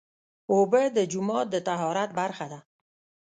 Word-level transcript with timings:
اوبه 0.51 0.81
د 0.97 0.99
جومات 1.11 1.47
د 1.51 1.55
طهارت 1.67 2.09
برخه 2.19 2.45
ده. 2.51 2.59